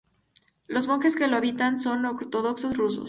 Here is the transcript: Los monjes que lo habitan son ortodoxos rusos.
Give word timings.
Los 0.65 0.87
monjes 0.87 1.15
que 1.15 1.27
lo 1.27 1.37
habitan 1.37 1.79
son 1.79 2.03
ortodoxos 2.05 2.75
rusos. 2.75 2.99